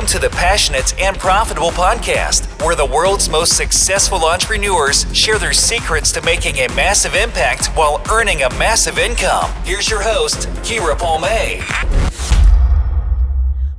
[0.00, 5.52] Welcome to the Passionate and Profitable Podcast, where the world's most successful entrepreneurs share their
[5.52, 9.52] secrets to making a massive impact while earning a massive income.
[9.62, 11.60] Here's your host, Kira Palme.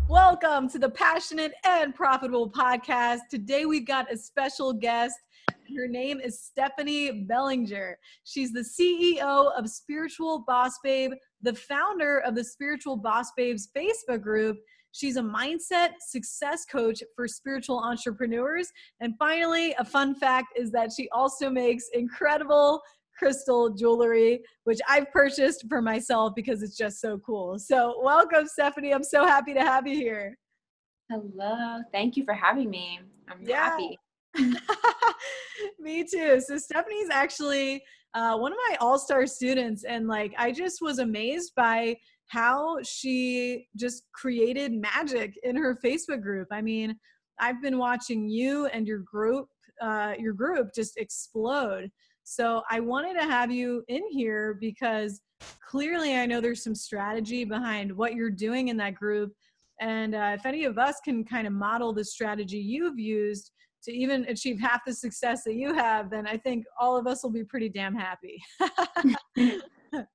[0.08, 3.22] Welcome to the Passionate and Profitable Podcast.
[3.32, 5.16] Today we've got a special guest.
[5.76, 7.98] Her name is Stephanie Bellinger.
[8.26, 14.22] She's the CEO of Spiritual Boss Babe, the founder of the Spiritual Boss Babes Facebook
[14.22, 14.60] group.
[14.92, 18.70] She's a mindset success coach for spiritual entrepreneurs.
[19.00, 22.82] And finally, a fun fact is that she also makes incredible
[23.18, 27.60] crystal jewelry, which I've purchased for myself because it's just so cool.
[27.60, 28.94] So, welcome, Stephanie.
[28.94, 30.38] I'm so happy to have you here.
[31.10, 31.82] Hello.
[31.92, 33.00] Thank you for having me.
[33.30, 33.78] I'm yeah.
[33.78, 33.98] happy.
[35.80, 36.40] Me too.
[36.40, 41.54] So Stephanie's actually uh, one of my all-star students, and like I just was amazed
[41.56, 41.98] by
[42.32, 46.48] how she just created magic in her Facebook group.
[46.50, 46.98] I mean,
[47.40, 49.50] I've been watching you and your group,
[49.82, 51.92] uh, your group just explode.
[52.24, 55.20] So I wanted to have you in here because
[55.60, 59.34] clearly I know there's some strategy behind what you're doing in that group.
[59.82, 63.52] And uh, if any of us can kind of model the strategy you've used,
[63.84, 67.24] to even achieve half the success that you have, then I think all of us
[67.24, 68.40] will be pretty damn happy.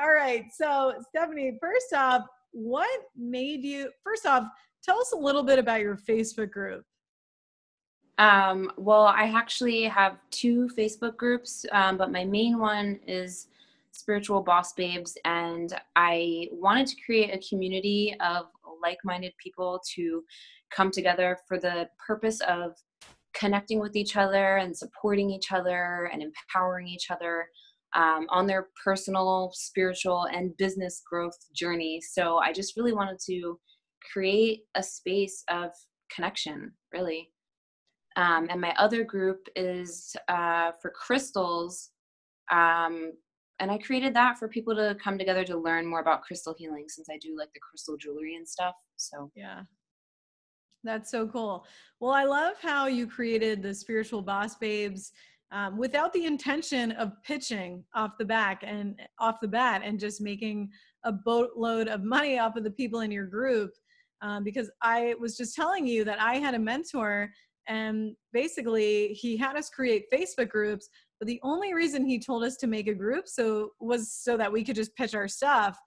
[0.00, 0.46] all right.
[0.52, 4.44] So, Stephanie, first off, what made you, first off,
[4.82, 6.84] tell us a little bit about your Facebook group.
[8.18, 13.48] Um, well, I actually have two Facebook groups, um, but my main one is
[13.92, 18.46] Spiritual Boss Babes, and I wanted to create a community of
[18.82, 20.22] like minded people to
[20.70, 22.72] come together for the purpose of
[23.34, 27.46] connecting with each other and supporting each other and empowering each other
[27.94, 32.00] um, on their personal, spiritual, and business growth journey.
[32.00, 33.58] So I just really wanted to
[34.12, 35.70] create a space of
[36.14, 37.30] connection, really.
[38.16, 41.90] Um, and my other group is uh, for crystals.
[42.50, 43.12] Um,
[43.60, 46.86] and I created that for people to come together to learn more about crystal healing
[46.88, 48.74] since I do like the crystal jewelry and stuff.
[48.96, 49.60] So, yeah,
[50.82, 51.66] that's so cool.
[52.00, 55.12] Well, I love how you created the spiritual boss babes
[55.52, 60.20] um, without the intention of pitching off the back and off the bat and just
[60.20, 60.70] making
[61.04, 63.72] a boatload of money off of the people in your group.
[64.22, 67.30] Um, because I was just telling you that I had a mentor
[67.68, 70.88] and basically he had us create Facebook groups.
[71.18, 74.52] But the only reason he told us to make a group so was so that
[74.52, 75.78] we could just pitch our stuff.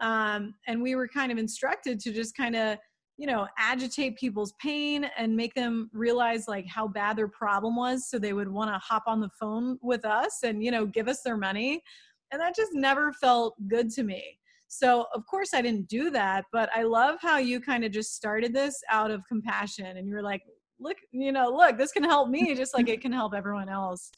[0.00, 2.78] Um, and we were kind of instructed to just kind of
[3.18, 8.08] you know agitate people's pain and make them realize like how bad their problem was
[8.08, 11.08] so they would want to hop on the phone with us and you know give
[11.08, 11.82] us their money.
[12.30, 14.38] And that just never felt good to me.
[14.68, 18.14] So of course i didn't do that but i love how you kind of just
[18.14, 20.42] started this out of compassion and you're like
[20.78, 24.10] look you know look this can help me just like it can help everyone else.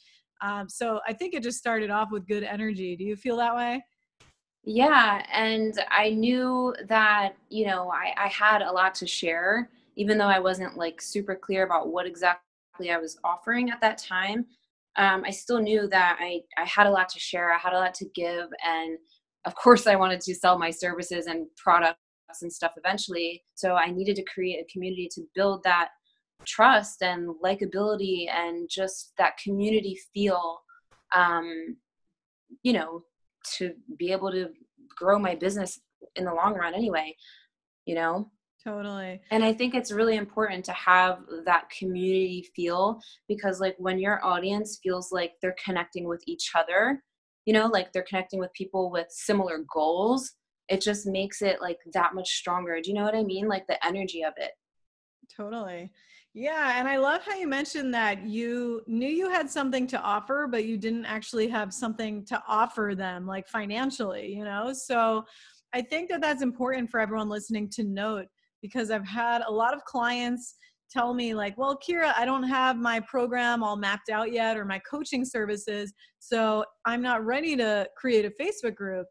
[0.43, 2.97] Um, so i think it just started off with good energy.
[2.97, 3.81] Do you feel that way
[4.65, 10.19] yeah, and I knew that, you know, I, I had a lot to share, even
[10.19, 14.47] though I wasn't like super clear about what exactly I was offering at that time.
[14.97, 17.79] Um, I still knew that I, I had a lot to share, I had a
[17.79, 18.99] lot to give, and
[19.47, 21.97] of course, I wanted to sell my services and products
[22.43, 23.43] and stuff eventually.
[23.55, 25.89] So I needed to create a community to build that
[26.45, 30.61] trust and likability and just that community feel
[31.15, 31.77] um,
[32.63, 33.03] you know
[33.57, 34.49] to be able to
[34.97, 35.81] grow my business
[36.17, 37.15] in the long run anyway
[37.87, 38.31] you know?
[38.63, 39.21] Totally.
[39.31, 44.25] And i think it's really important to have that community feel because like when your
[44.25, 47.03] audience feels like they're connecting with each other
[47.47, 50.33] you know like they're connecting with people with similar goals
[50.69, 52.81] it just makes it like that much stronger.
[52.81, 53.49] Do you know what i mean?
[53.49, 54.53] Like the energy of it.
[55.37, 55.91] Totally
[56.33, 60.47] yeah, and I love how you mentioned that you knew you had something to offer,
[60.49, 64.73] but you didn't actually have something to offer them, like financially, you know?
[64.73, 65.25] So
[65.75, 68.27] I think that that's important for everyone listening to note
[68.63, 70.55] because I've had a lot of clients
[70.89, 74.65] tell me, like, well, Kira, I don't have my program all mapped out yet or
[74.65, 79.07] my coaching services, so I'm not ready to create a Facebook group.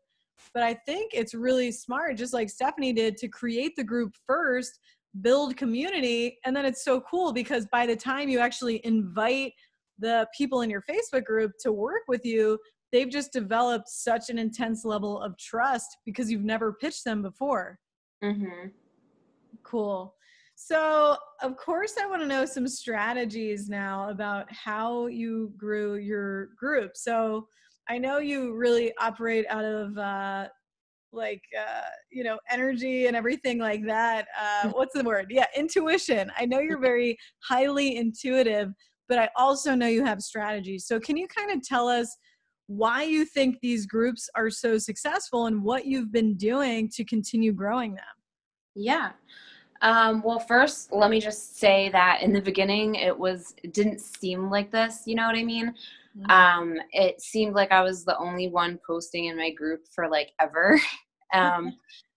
[0.53, 4.79] But I think it's really smart, just like Stephanie did, to create the group first
[5.21, 9.51] build community and then it's so cool because by the time you actually invite
[9.97, 12.57] the people in your facebook group to work with you
[12.91, 17.77] they've just developed such an intense level of trust because you've never pitched them before.
[18.23, 18.67] Mm-hmm.
[19.63, 20.15] cool.
[20.55, 26.47] So of course i want to know some strategies now about how you grew your
[26.59, 26.97] group.
[26.97, 27.47] So
[27.87, 30.47] i know you really operate out of uh,
[31.11, 35.27] like uh, you know energy and everything like that uh, what's the word?
[35.29, 36.31] Yeah intuition.
[36.37, 38.73] I know you're very highly intuitive
[39.09, 40.85] but i also know you have strategies.
[40.85, 42.15] So can you kind of tell us
[42.67, 47.51] why you think these groups are so successful and what you've been doing to continue
[47.51, 48.03] growing them?
[48.75, 49.11] Yeah.
[49.81, 54.01] Um, well first let me just say that in the beginning it was it didn't
[54.01, 55.73] seem like this you know what i mean
[56.19, 56.31] Mm-hmm.
[56.31, 60.31] Um, it seemed like I was the only one posting in my group for like
[60.39, 60.79] ever.
[61.33, 61.73] um,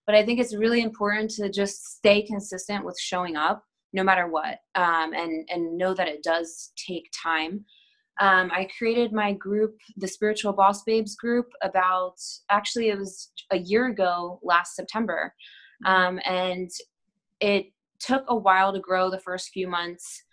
[0.07, 4.27] but I think it's really important to just stay consistent with showing up no matter
[4.27, 7.65] what um, and, and know that it does take time.
[8.21, 12.17] Um, I created my group, the Spiritual Boss Babes group, about
[12.51, 15.35] actually, it was a year ago last September.
[15.85, 15.93] Mm-hmm.
[15.93, 16.71] Um, and
[17.41, 17.67] it
[17.99, 20.25] took a while to grow the first few months.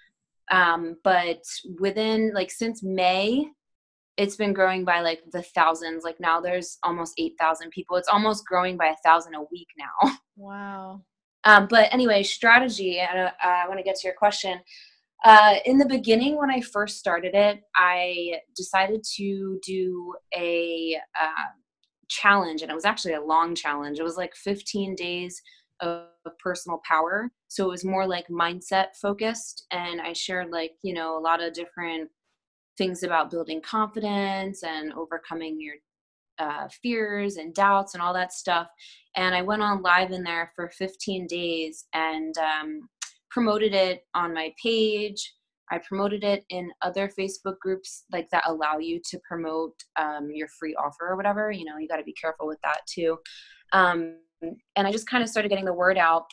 [0.51, 1.43] Um, but
[1.79, 3.47] within like since May,
[4.19, 6.03] it's been growing by like the thousands.
[6.03, 7.95] Like now there's almost 8,000 people.
[7.95, 10.11] It's almost growing by a thousand a week now.
[10.41, 11.01] Wow.
[11.43, 14.57] Um, but anyway, strategy, uh, I want to get to your question.
[15.25, 21.51] Uh, in the beginning, when I first started it, I decided to do a uh,
[22.07, 23.99] challenge, and it was actually a long challenge.
[23.99, 25.41] It was like 15 days
[25.81, 26.07] of
[26.41, 27.29] personal power.
[27.49, 29.65] So it was more like mindset focused.
[29.71, 32.09] And I shared like, you know, a lot of different
[32.79, 35.75] things about building confidence and overcoming your
[36.39, 38.67] uh, fears and doubts and all that stuff.
[39.15, 42.89] And I went on live in there for 15 days and um,
[43.29, 45.35] promoted it on my page.
[45.71, 50.47] I promoted it in other Facebook groups like that allow you to promote um, your
[50.47, 51.51] free offer or whatever.
[51.51, 53.19] You know, you got to be careful with that too.
[53.73, 56.25] Um, and I just kind of started getting the word out.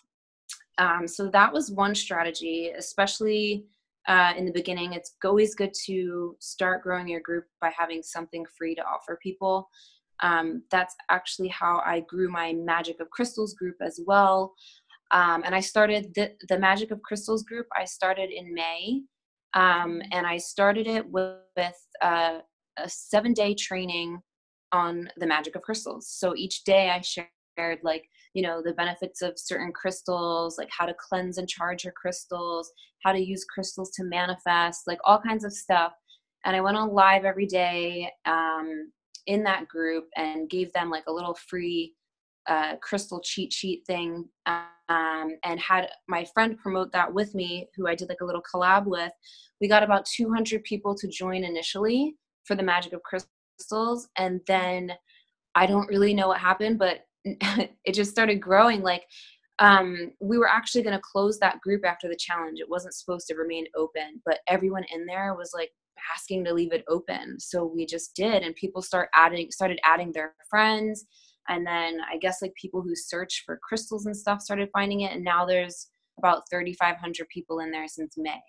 [0.78, 3.66] Um, so that was one strategy, especially
[4.08, 4.92] uh, in the beginning.
[4.92, 9.68] It's always good to start growing your group by having something free to offer people.
[10.22, 14.54] Um, that's actually how I grew my Magic of Crystals group as well.
[15.10, 19.02] Um, and I started the, the Magic of Crystals group, I started in May.
[19.54, 22.38] Um, and I started it with, with uh,
[22.76, 24.20] a seven day training
[24.72, 26.08] on the magic of crystals.
[26.10, 28.04] So each day I shared like
[28.36, 32.70] you know the benefits of certain crystals like how to cleanse and charge your crystals
[33.02, 35.92] how to use crystals to manifest like all kinds of stuff.
[36.44, 38.92] And i went on live every day um,
[39.26, 41.94] in that group and gave them like a little free
[42.46, 47.88] uh, crystal cheat sheet thing um, and had my friend promote that with me who
[47.88, 49.12] i did like a little collab with.
[49.62, 54.92] We got about 200 people to join initially for the magic of crystals and then
[55.54, 57.06] i don't really know what happened but
[57.84, 59.04] it just started growing like
[59.58, 62.60] um, we were actually going to close that group after the challenge.
[62.60, 65.70] It wasn't supposed to remain open but everyone in there was like
[66.14, 67.40] asking to leave it open.
[67.40, 71.06] So we just did and people start adding started adding their friends.
[71.48, 75.12] And then i guess like people who search for crystals and stuff started finding it
[75.12, 75.88] and now there's
[76.18, 78.40] about 3500 people in there since may.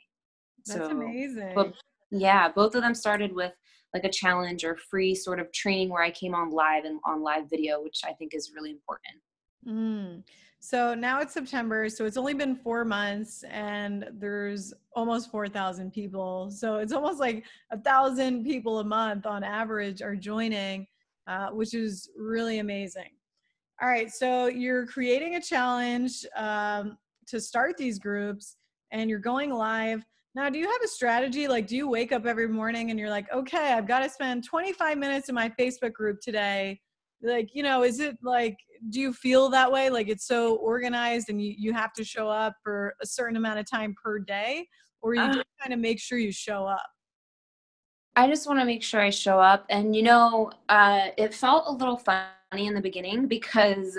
[0.66, 1.52] That's so, amazing.
[1.56, 1.74] but,
[2.10, 3.52] yeah both of them started with
[3.94, 7.22] like a challenge or free sort of training where I came on live and on
[7.22, 9.22] live video, which I think is really important.
[9.68, 10.24] Mm.
[10.60, 15.92] So now it's September, so it's only been four months, and there's almost four thousand
[15.92, 16.50] people.
[16.52, 20.88] So it's almost like a thousand people a month on average are joining,
[21.28, 23.12] uh, which is really amazing.
[23.82, 26.98] All right, so you're creating a challenge um,
[27.28, 28.58] to start these groups,
[28.92, 30.04] and you're going live.
[30.38, 31.48] Now, do you have a strategy?
[31.48, 34.44] Like, do you wake up every morning and you're like, okay, I've got to spend
[34.44, 36.80] 25 minutes in my Facebook group today?
[37.24, 38.56] Like, you know, is it like,
[38.92, 39.90] do you feel that way?
[39.90, 43.58] Like it's so organized and you, you have to show up for a certain amount
[43.58, 44.68] of time per day?
[45.02, 46.86] Or you uh, just kind of make sure you show up?
[48.16, 49.66] I just want to make sure I show up.
[49.72, 52.28] And, you know, uh, it felt a little funny
[52.68, 53.98] in the beginning because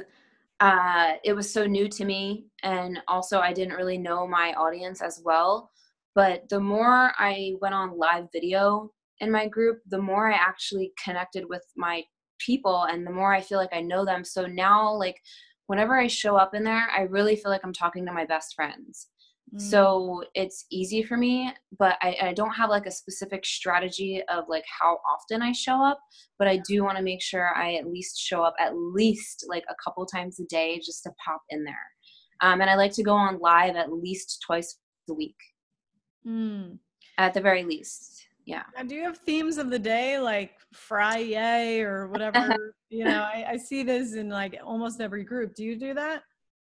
[0.60, 2.46] uh, it was so new to me.
[2.62, 5.72] And also, I didn't really know my audience as well.
[6.18, 10.90] But the more I went on live video in my group, the more I actually
[11.04, 12.02] connected with my
[12.44, 14.24] people and the more I feel like I know them.
[14.24, 15.14] So now, like,
[15.68, 18.56] whenever I show up in there, I really feel like I'm talking to my best
[18.56, 19.10] friends.
[19.54, 19.60] Mm.
[19.60, 24.42] So it's easy for me, but I, I, don't have like a specific strategy of
[24.48, 26.00] like how often I show up.
[26.36, 29.64] But I do want to make sure I at least show up at least like
[29.70, 31.76] a couple times a day just to pop in there.
[32.42, 35.36] Um, and I like to go on live at least twice a week.
[36.26, 36.78] Mm.
[37.16, 38.26] At the very least.
[38.44, 38.62] Yeah.
[38.76, 42.74] Now, do you have themes of the day like fry yay or whatever?
[42.88, 45.54] you know, I, I see this in like almost every group.
[45.54, 46.22] Do you do that?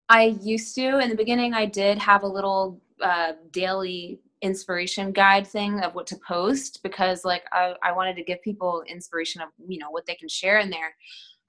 [0.07, 0.99] I used to.
[0.99, 6.05] In the beginning, I did have a little uh, daily inspiration guide thing of what
[6.07, 10.05] to post because like I, I wanted to give people inspiration of you know what
[10.05, 10.93] they can share in there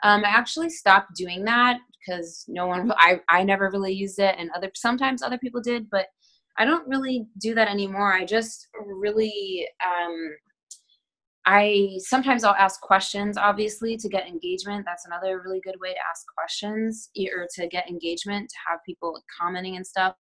[0.03, 4.35] Um, I actually stopped doing that because no one, I, I never really used it,
[4.39, 6.07] and other sometimes other people did, but
[6.59, 8.13] I don't really do that anymore.
[8.13, 10.31] I just really, um,
[11.47, 14.85] I sometimes I'll ask questions, obviously, to get engagement.
[14.87, 19.21] That's another really good way to ask questions or to get engagement, to have people
[19.39, 20.15] commenting and stuff,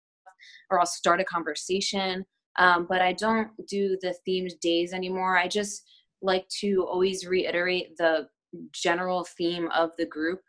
[0.71, 2.25] or I'll start a conversation.
[2.59, 5.39] Um, but I don't do the themed days anymore.
[5.39, 5.83] I just
[6.23, 8.29] like to always reiterate the
[8.73, 10.41] general theme of the group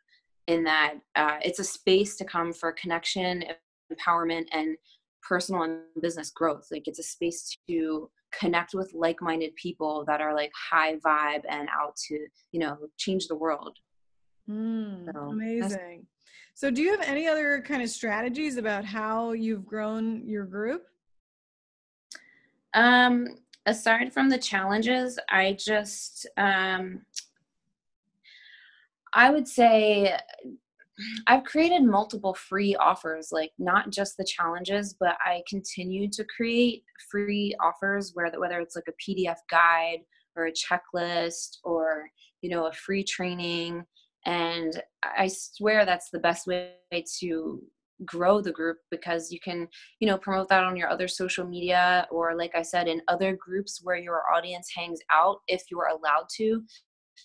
[0.47, 3.43] in that uh, it's a space to come for connection,
[3.91, 4.77] empowerment, and
[5.27, 6.67] personal and business growth.
[6.71, 11.69] Like it's a space to connect with like-minded people that are like high vibe and
[11.69, 13.77] out to you know change the world.
[14.49, 16.05] Mm, so amazing.
[16.53, 20.83] So, do you have any other kind of strategies about how you've grown your group?
[22.73, 23.27] Um,
[23.65, 27.01] aside from the challenges, I just um,
[29.13, 30.17] I would say
[31.27, 36.83] I've created multiple free offers, like not just the challenges, but I continue to create
[37.11, 39.99] free offers where whether it's like a PDF guide
[40.35, 42.09] or a checklist or
[42.41, 43.83] you know a free training.
[44.25, 46.73] And I swear that's the best way
[47.19, 47.61] to
[48.03, 49.67] grow the group because you can
[49.99, 53.37] you know promote that on your other social media or like i said in other
[53.39, 56.61] groups where your audience hangs out if you're allowed to.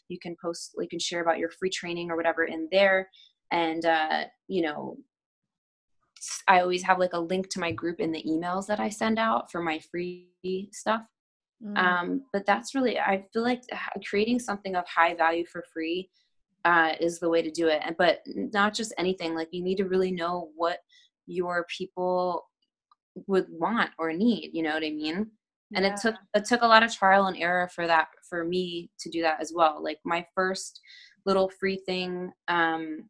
[0.09, 3.09] You can post you can share about your free training or whatever in there
[3.50, 4.97] and uh you know
[6.49, 9.19] i always have like a link to my group in the emails that i send
[9.19, 10.28] out for my free
[10.73, 11.02] stuff
[11.64, 11.76] mm.
[11.78, 13.62] um but that's really i feel like
[14.09, 16.09] creating something of high value for free
[16.64, 17.80] uh, is the way to do it.
[17.85, 19.35] And but not just anything.
[19.35, 20.78] Like you need to really know what
[21.26, 22.45] your people
[23.26, 24.50] would want or need.
[24.52, 25.30] You know what I mean?
[25.75, 25.92] And yeah.
[25.92, 29.11] it took it took a lot of trial and error for that for me to
[29.11, 29.83] do that as well.
[29.83, 30.80] Like my first
[31.26, 33.09] little free thing um,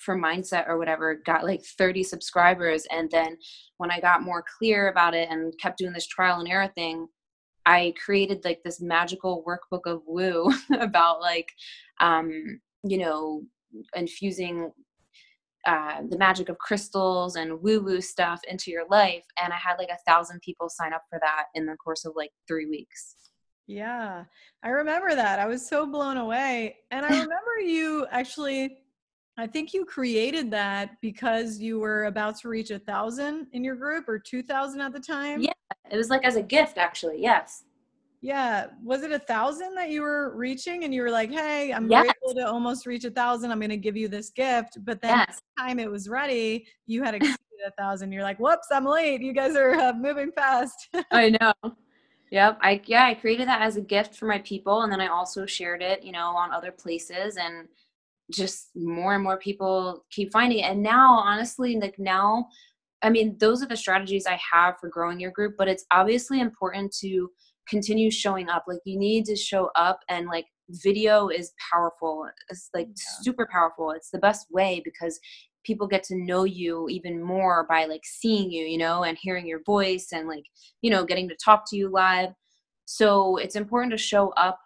[0.00, 3.36] for mindset or whatever got like 30 subscribers and then
[3.78, 7.06] when i got more clear about it and kept doing this trial and error thing
[7.66, 11.48] i created like this magical workbook of woo about like
[12.00, 13.42] um you know,
[13.94, 14.72] infusing
[15.66, 19.24] uh, the magic of crystals and woo woo stuff into your life.
[19.42, 22.12] And I had like a thousand people sign up for that in the course of
[22.16, 23.16] like three weeks.
[23.66, 24.24] Yeah,
[24.62, 25.38] I remember that.
[25.38, 26.76] I was so blown away.
[26.90, 28.78] And I remember you actually,
[29.38, 33.76] I think you created that because you were about to reach a thousand in your
[33.76, 35.40] group or 2000 at the time.
[35.40, 35.52] Yeah,
[35.92, 37.22] it was like as a gift, actually.
[37.22, 37.62] Yes.
[38.20, 38.66] Yeah.
[38.82, 42.12] Was it a thousand that you were reaching and you were like, hey, I'm yes.
[42.20, 43.52] able to almost reach a thousand.
[43.52, 44.78] I'm going to give you this gift.
[44.84, 45.40] But then yes.
[45.56, 48.10] the time it was ready, you had exceeded a thousand.
[48.10, 49.20] You're like, whoops, I'm late.
[49.20, 50.88] You guys are uh, moving fast.
[51.12, 51.52] I know.
[52.32, 52.58] Yep.
[52.60, 54.82] I, yeah, I created that as a gift for my people.
[54.82, 57.68] And then I also shared it, you know, on other places and
[58.32, 60.70] just more and more people keep finding it.
[60.70, 62.46] And now, honestly, like now,
[63.02, 66.40] I mean, those are the strategies I have for growing your group, but it's obviously
[66.40, 67.30] important to
[67.68, 68.64] continue showing up.
[68.66, 72.26] Like you need to show up and like video is powerful.
[72.50, 73.22] It's like yeah.
[73.22, 73.92] super powerful.
[73.92, 75.18] It's the best way because
[75.64, 79.46] people get to know you even more by like seeing you you know and hearing
[79.46, 80.44] your voice and like
[80.82, 82.30] you know getting to talk to you live.
[82.84, 84.58] So it's important to show up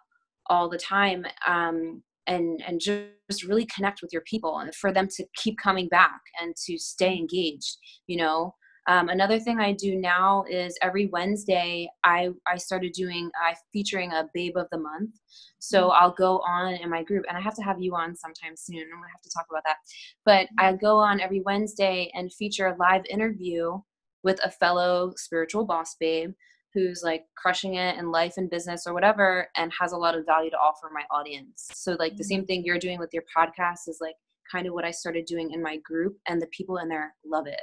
[0.47, 1.25] all the time.
[1.47, 5.87] Um and and just really connect with your people and for them to keep coming
[5.87, 7.77] back and to stay engaged
[8.07, 8.53] you know
[8.87, 14.11] um, another thing I do now is every Wednesday I I started doing I featuring
[14.11, 15.11] a babe of the month.
[15.59, 15.91] So mm.
[15.93, 18.81] I'll go on in my group, and I have to have you on sometime soon.
[18.81, 19.77] I'm gonna have to talk about that.
[20.25, 23.79] But I go on every Wednesday and feature a live interview
[24.23, 26.33] with a fellow spiritual boss babe
[26.73, 30.25] who's like crushing it in life and business or whatever and has a lot of
[30.25, 31.69] value to offer my audience.
[31.73, 32.47] So like the same mm.
[32.47, 34.15] thing you're doing with your podcast is like
[34.51, 37.47] kind of what I started doing in my group and the people in there love
[37.47, 37.61] it.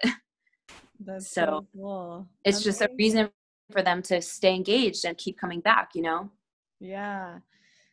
[1.00, 2.28] That's so, so cool.
[2.44, 3.30] It's just a reason
[3.72, 6.30] for them to stay engaged and keep coming back, you know?
[6.78, 7.38] Yeah.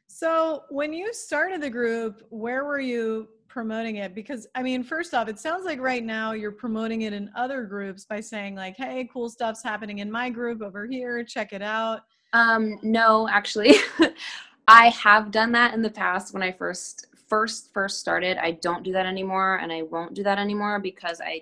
[0.08, 4.14] So when you started the group, where were you promoting it?
[4.14, 7.64] Because I mean, first off, it sounds like right now you're promoting it in other
[7.64, 11.24] groups by saying like, "Hey, cool stuff's happening in my group over here.
[11.24, 12.02] Check it out."
[12.34, 13.74] Um, no, actually,
[14.68, 18.38] I have done that in the past when I first first first started.
[18.38, 21.42] I don't do that anymore, and I won't do that anymore because I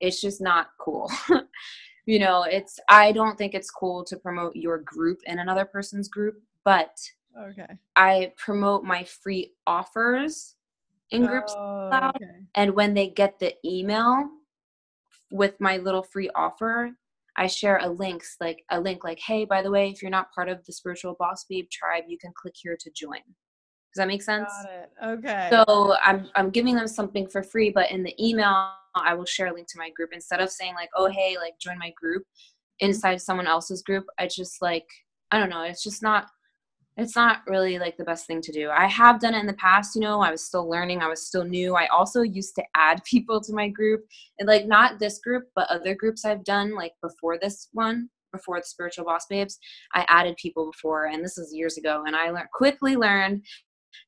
[0.00, 1.08] it's just not cool
[2.06, 6.08] you know it's i don't think it's cool to promote your group in another person's
[6.08, 6.98] group but
[7.40, 10.56] okay i promote my free offers
[11.12, 12.24] in groups oh, okay.
[12.54, 14.28] and when they get the email
[15.30, 16.90] with my little free offer
[17.36, 20.32] i share a links like a link like hey by the way if you're not
[20.34, 23.20] part of the spiritual boss babe tribe you can click here to join
[23.94, 24.50] Does that make sense?
[24.64, 24.90] Got it.
[25.18, 25.48] Okay.
[25.50, 29.48] So I'm I'm giving them something for free, but in the email I will share
[29.48, 32.22] a link to my group instead of saying like, oh hey, like join my group
[32.80, 34.06] inside someone else's group.
[34.18, 34.88] I just like
[35.30, 35.62] I don't know.
[35.62, 36.28] It's just not
[36.96, 38.70] it's not really like the best thing to do.
[38.70, 41.26] I have done it in the past, you know, I was still learning, I was
[41.26, 41.74] still new.
[41.74, 44.04] I also used to add people to my group
[44.38, 48.60] and like not this group, but other groups I've done like before this one, before
[48.60, 49.58] the spiritual boss babes,
[49.94, 53.42] I added people before and this was years ago and I learned quickly learned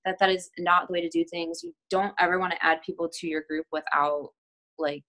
[0.04, 1.62] that that is not the way to do things.
[1.62, 4.30] You don't ever want to add people to your group without
[4.78, 5.04] like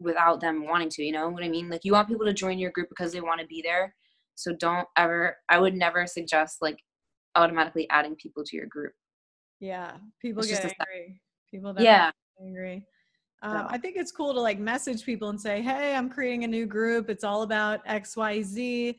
[0.00, 1.70] without them wanting to, you know what I mean?
[1.70, 3.94] Like you want people to join your group because they want to be there
[4.34, 6.78] so don't ever, I would never suggest like
[7.36, 8.92] automatically adding people to your group.
[9.60, 9.92] Yeah.
[10.20, 11.20] People It's get angry.
[11.50, 12.10] People Yeah.
[12.40, 12.86] angry.
[13.42, 16.48] Um, I think it's cool to like message people and say, Hey, I'm creating a
[16.48, 17.10] new group.
[17.10, 18.96] It's all about XYZ.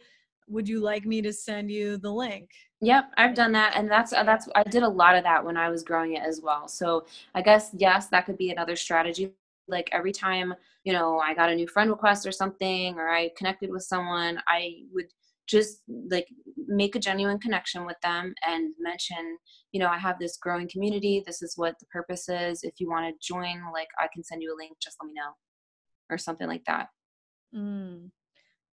[0.48, 2.51] Would you like me to send you the link?
[2.82, 5.58] Yep, I've done that, and that's uh, that's I did a lot of that when
[5.58, 6.68] I was growing it as well.
[6.68, 9.34] So I guess yes, that could be another strategy.
[9.68, 13.32] Like every time you know I got a new friend request or something, or I
[13.36, 15.08] connected with someone, I would
[15.48, 16.28] just like
[16.68, 19.38] make a genuine connection with them and mention,
[19.72, 21.24] you know, I have this growing community.
[21.25, 22.64] This is what the purpose is.
[22.64, 24.78] If you want to join, like I can send you a link.
[24.82, 25.32] Just let me know,
[26.10, 26.88] or something like that.
[27.56, 28.10] Mm,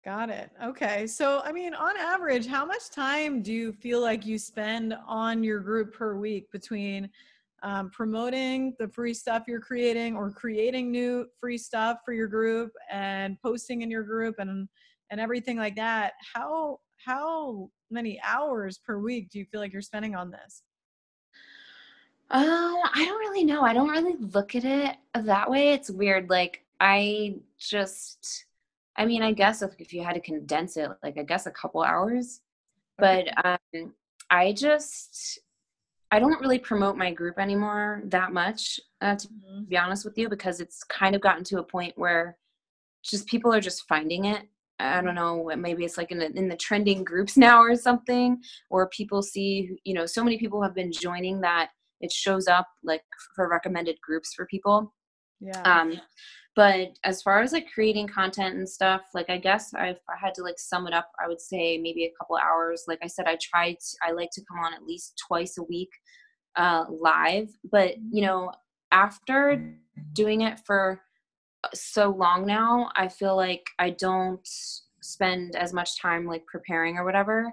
[0.03, 0.51] got it.
[0.63, 1.07] Okay.
[1.07, 5.43] So, I mean, on average, how much time do you feel like you spend on
[5.43, 7.09] your group per week between
[7.63, 12.71] um, promoting the free stuff you're creating or creating new free stuff for your group
[12.91, 14.67] and posting in your group and
[15.13, 16.13] and everything like that?
[16.33, 20.63] How how many hours per week do you feel like you're spending on this?
[22.31, 22.43] Um,
[22.95, 23.61] I don't really know.
[23.61, 25.73] I don't really look at it that way.
[25.73, 26.31] It's weird.
[26.31, 28.45] Like I just,
[28.95, 31.51] I mean, I guess if, if you had to condense it, like I guess a
[31.51, 32.41] couple hours.
[32.97, 33.93] But um,
[34.31, 35.39] I just,
[36.09, 39.67] I don't really promote my group anymore that much, uh, to Mhm.
[39.69, 42.37] be honest with you, because it's kind of gotten to a point where
[43.03, 44.47] just people are just finding it.
[44.83, 45.49] I don't know.
[45.57, 49.69] Maybe it's like in the, in the trending groups now or something, or people see,
[49.83, 51.69] you know, so many people have been joining that
[52.03, 53.01] it shows up like
[53.35, 54.93] for recommended groups for people
[55.39, 55.61] Yeah.
[55.63, 55.99] um
[56.55, 60.35] but as far as like creating content and stuff like i guess I've, i had
[60.35, 63.25] to like sum it up i would say maybe a couple hours like i said
[63.25, 65.89] i tried to, i like to come on at least twice a week
[66.57, 68.51] uh live but you know
[68.91, 69.73] after
[70.11, 71.01] doing it for
[71.73, 74.47] so long now i feel like i don't
[75.03, 77.51] spend as much time like preparing or whatever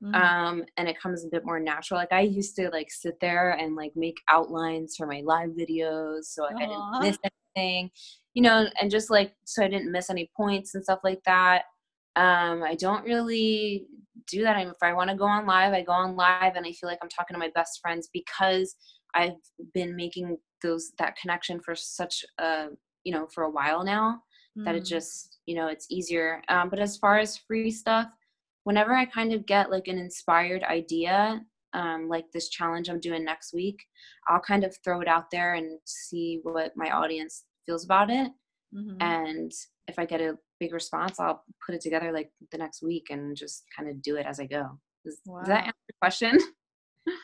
[0.00, 0.14] Mhm.
[0.14, 1.98] um and it comes a bit more natural.
[1.98, 6.26] Like i used to like sit there and like make outlines for my live videos
[6.26, 7.18] so like, i didn't miss
[7.56, 7.90] anything
[8.34, 11.62] you know and just like so i didn't miss any points and stuff like that.
[12.14, 13.86] Um i don't really
[14.28, 14.56] do that.
[14.66, 16.98] If i want to go on live i go on live and i feel like
[17.02, 18.76] i'm talking to my best friends because
[19.14, 19.32] i've
[19.74, 22.66] been making those that connection for such a
[23.04, 24.22] you know for a while now
[24.64, 24.86] that it Mhm.
[24.88, 26.42] just you know it's easier.
[26.48, 28.08] Um, but as far as free stuff
[28.64, 31.40] whenever i kind of get like an inspired idea
[31.72, 33.78] um, like this challenge i'm doing next week
[34.28, 38.30] i'll kind of throw it out there and see what my audience feels about it.
[38.74, 38.96] Mhm.
[39.00, 39.52] and
[39.86, 43.36] if i get a big response i'll put it together like the next week and
[43.36, 44.78] just kind of do it as i go.
[45.04, 46.38] Does, does that answer your question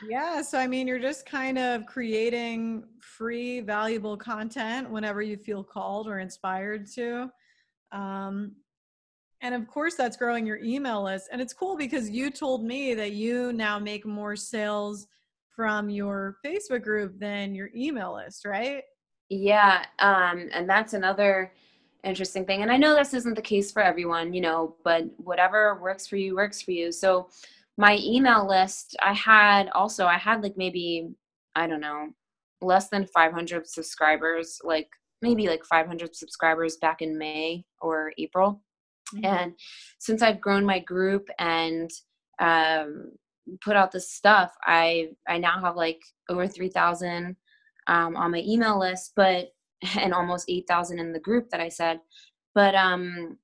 [0.09, 5.63] Yeah, so I mean, you're just kind of creating free, valuable content whenever you feel
[5.63, 7.31] called or inspired to.
[7.93, 8.53] Um,
[9.41, 11.29] and of course, that's growing your email list.
[11.31, 15.07] And it's cool because you told me that you now make more sales
[15.55, 18.83] from your Facebook group than your email list, right?
[19.29, 21.53] Yeah, um, and that's another
[22.05, 22.63] interesting thing.
[22.63, 26.17] And I know this isn't the case for everyone, you know, but whatever works for
[26.17, 26.93] you works for you.
[26.93, 27.29] So
[27.77, 31.09] my email list, I had also I had like maybe
[31.57, 32.09] I don't know,
[32.61, 34.89] less than 500 subscribers, like
[35.23, 38.61] maybe like 500 subscribers back in May or April.
[39.23, 39.53] And
[39.99, 41.91] since I've grown my group and
[42.41, 43.13] um,
[43.61, 47.37] put out this stuff, I I now have like over 3,000
[47.87, 49.49] um, on my email list, but
[49.99, 52.01] and almost 8,000 in the group that I said.
[52.55, 53.39] But um,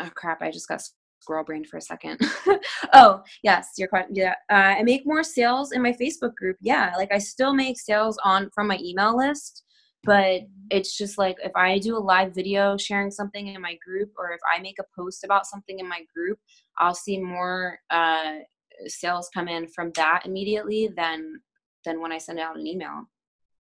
[0.00, 0.82] oh crap, I just got
[1.22, 2.20] squirrel brain for a second.
[2.92, 4.14] oh yes, your question.
[4.14, 6.56] Yeah, uh, I make more sales in my Facebook group.
[6.60, 9.64] Yeah, like I still make sales on from my email list,
[10.04, 14.10] but it's just like if I do a live video sharing something in my group,
[14.18, 16.38] or if I make a post about something in my group,
[16.78, 18.38] I'll see more uh,
[18.86, 21.40] sales come in from that immediately than
[21.84, 23.06] than when I send out an email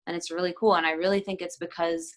[0.09, 2.17] and it's really cool and i really think it's because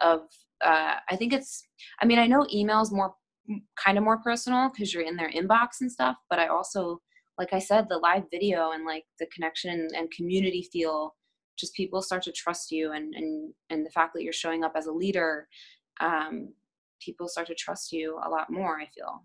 [0.00, 0.20] of
[0.62, 1.62] uh, i think it's
[2.02, 3.14] i mean i know emails more
[3.82, 7.00] kind of more personal because you're in their inbox and stuff but i also
[7.38, 11.14] like I said, the live video and like the connection and community feel,
[11.56, 14.72] just people start to trust you and and and the fact that you're showing up
[14.76, 15.48] as a leader,
[16.00, 16.52] um,
[17.00, 18.78] people start to trust you a lot more.
[18.80, 19.24] I feel.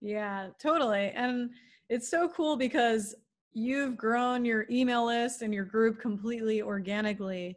[0.00, 1.10] Yeah, totally.
[1.14, 1.50] And
[1.88, 3.14] it's so cool because
[3.52, 7.56] you've grown your email list and your group completely organically.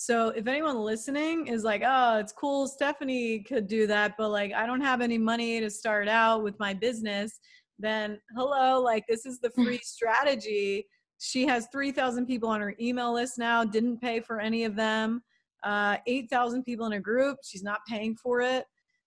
[0.00, 4.52] So if anyone listening is like, oh, it's cool, Stephanie could do that, but like
[4.52, 7.40] I don't have any money to start out with my business,
[7.80, 10.86] then hello, like this is the free strategy.
[11.18, 15.20] She has 3,000 people on her email list now, didn't pay for any of them.
[15.64, 18.66] Uh, 8,000 people in a group, she's not paying for it.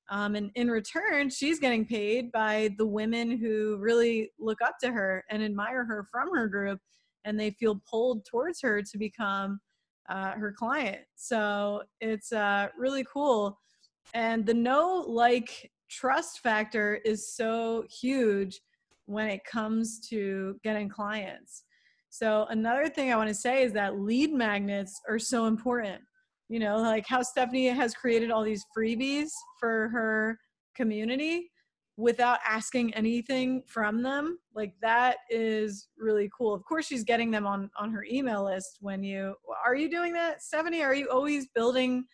[0.10, 4.92] Um, and in return, she's getting paid by the women who really look up to
[4.92, 6.82] her and admire her from her group,
[7.24, 9.62] and they feel pulled towards her to become
[10.12, 11.00] uh, her client.
[11.16, 13.58] So it's uh, really cool.
[14.14, 18.60] And the no like trust factor is so huge
[19.06, 21.64] when it comes to getting clients.
[22.10, 26.02] So, another thing I want to say is that lead magnets are so important.
[26.50, 30.38] You know, like how Stephanie has created all these freebies for her
[30.76, 31.50] community
[31.98, 36.54] without asking anything from them like that is really cool.
[36.54, 40.14] Of course she's getting them on on her email list when you are you doing
[40.14, 40.42] that?
[40.42, 42.06] Stephanie are you always building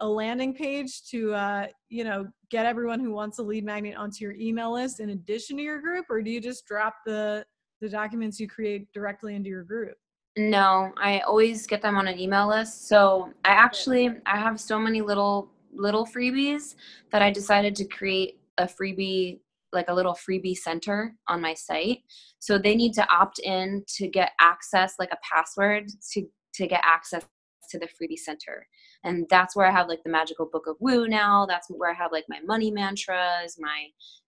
[0.00, 4.24] a landing page to uh, you know get everyone who wants a lead magnet onto
[4.24, 7.44] your email list in addition to your group or do you just drop the
[7.80, 9.96] the documents you create directly into your group?
[10.36, 12.88] No i always get them on an email list.
[12.88, 16.74] So i actually i have so many little little freebies
[17.10, 19.40] that i decided to create a freebie
[19.72, 21.98] like a little freebie center on my site.
[22.38, 26.80] So they need to opt in to get access like a password to to get
[26.84, 27.24] access
[27.70, 28.66] to the freebie center.
[29.04, 31.46] And that's where i have like the magical book of woo now.
[31.46, 33.86] That's where i have like my money mantras my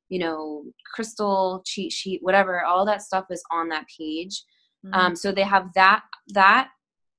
[0.09, 0.65] you know
[0.95, 2.65] crystal cheat sheet whatever.
[2.65, 4.45] All that stuff is on that page.
[4.87, 4.95] Mm-hmm.
[4.95, 6.69] um, so they have that that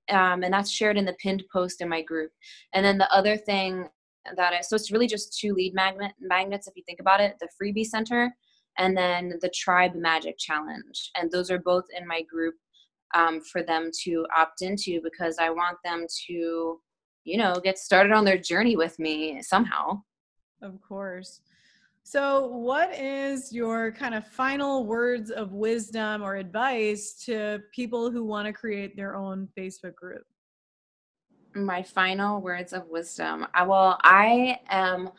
[0.09, 2.31] um, and that's shared in the pinned post in my group.
[2.73, 3.87] And then the other thing
[4.35, 7.35] that I, so it's really just two lead magnet magnets if you think about it
[7.39, 8.33] the freebie center
[8.77, 11.11] and then the tribe magic challenge.
[11.15, 12.55] And those are both in my group
[13.13, 16.79] um, for them to opt into because i want them to
[17.23, 20.01] you know get started on their journey with me somehow.
[20.61, 21.41] Of course.
[22.03, 28.23] So what is your kind of final words of wisdom or advice to people who
[28.23, 30.23] want to create their own facebook group
[31.65, 33.47] my final words of wisdom.
[33.53, 35.09] I, well, I am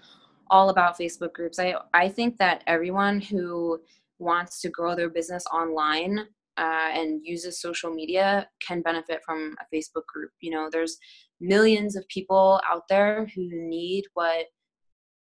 [0.50, 1.58] all about Facebook groups.
[1.58, 3.80] I I think that everyone who
[4.18, 6.18] wants to grow their business online
[6.58, 10.30] uh, and uses social media can benefit from a Facebook group.
[10.40, 10.98] You know, there's
[11.40, 14.46] millions of people out there who need what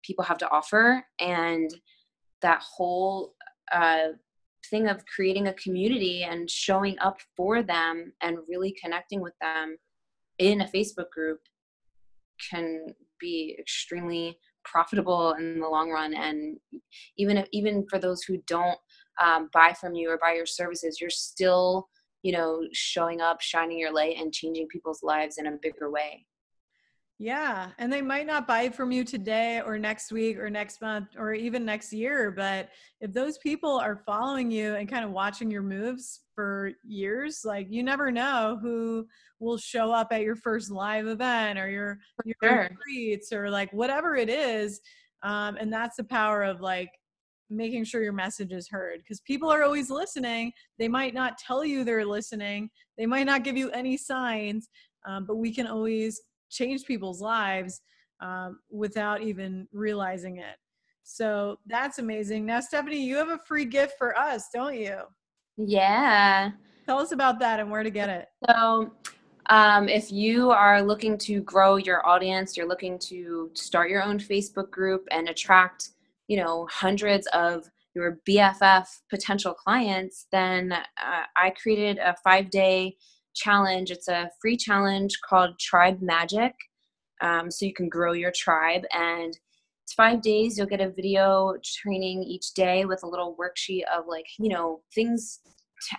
[0.04, 1.70] people have to offer, and
[2.42, 3.34] that whole
[3.72, 4.08] uh,
[4.70, 9.76] thing of creating a community and showing up for them and really connecting with them
[10.38, 11.40] in a Facebook group
[12.50, 12.86] can
[13.20, 16.14] be extremely profitable in the long run.
[16.14, 16.58] And
[17.16, 18.78] even if, even for those who don't
[19.22, 21.88] um, buy from you or buy your services you're still
[22.22, 26.26] you know showing up shining your light and changing people's lives in a bigger way
[27.18, 27.70] yeah.
[27.78, 31.32] And they might not buy from you today or next week or next month or
[31.32, 32.32] even next year.
[32.32, 37.42] But if those people are following you and kind of watching your moves for years,
[37.44, 39.06] like you never know who
[39.38, 42.68] will show up at your first live event or your, your sure.
[42.70, 44.80] retreats or like whatever it is.
[45.22, 46.90] Um, and that's the power of like
[47.48, 50.52] making sure your message is heard because people are always listening.
[50.80, 54.68] They might not tell you they're listening, they might not give you any signs,
[55.06, 57.80] um, but we can always change people's lives
[58.20, 60.56] um, without even realizing it.
[61.02, 62.46] So that's amazing.
[62.46, 65.00] Now, Stephanie, you have a free gift for us, don't you?
[65.56, 66.52] Yeah.
[66.86, 68.28] Tell us about that and where to get it.
[68.48, 68.92] So,
[69.50, 74.18] um, if you are looking to grow your audience, you're looking to start your own
[74.18, 75.90] Facebook group and attract,
[76.28, 82.96] you know, hundreds of your BFF potential clients, then uh, I created a five day
[83.34, 83.90] challenge.
[83.90, 86.52] It's a free challenge called Tribe Magic.
[87.20, 88.82] Um, so you can grow your tribe.
[88.92, 89.36] And
[89.84, 90.56] it's five days.
[90.56, 94.80] You'll get a video training each day with a little worksheet of like, you know,
[94.94, 95.40] things,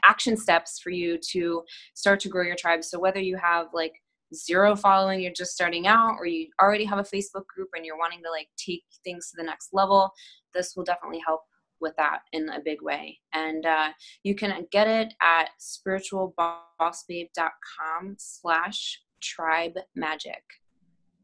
[0.03, 1.61] action steps for you to
[1.93, 2.83] start to grow your tribe.
[2.83, 3.93] So whether you have like
[4.33, 7.97] zero following, you're just starting out, or you already have a Facebook group and you're
[7.97, 10.11] wanting to like take things to the next level,
[10.53, 11.41] this will definitely help
[11.81, 13.19] with that in a big way.
[13.33, 13.89] And uh,
[14.23, 20.43] you can get it at spiritualbossbabe.com slash tribe magic.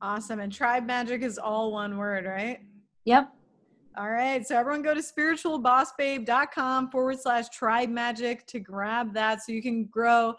[0.01, 0.39] Awesome.
[0.39, 2.59] And tribe magic is all one word, right?
[3.05, 3.31] Yep.
[3.97, 4.45] All right.
[4.47, 9.85] So everyone go to spiritualbossbabe.com forward slash tribe magic to grab that so you can
[9.85, 10.33] grow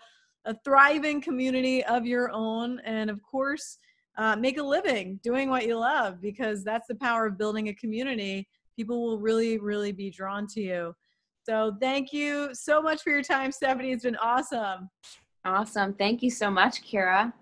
[0.47, 2.81] a thriving community of your own.
[2.85, 3.79] And of course,
[4.19, 7.75] uh, make a living doing what you love because that's the power of building a
[7.75, 8.49] community.
[8.77, 10.95] People will really, really be drawn to you.
[11.45, 13.93] So thank you so much for your time, Stephanie.
[13.93, 14.89] It's been awesome.
[15.45, 15.95] Awesome.
[15.95, 17.33] Thank you so much, Kira.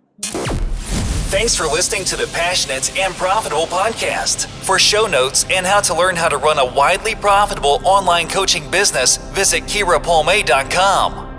[1.31, 4.47] Thanks for listening to the Passionate and Profitable podcast.
[4.65, 8.69] For show notes and how to learn how to run a widely profitable online coaching
[8.71, 11.30] business, visit kirapalme.com.